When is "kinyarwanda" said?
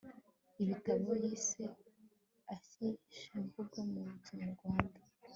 4.23-4.99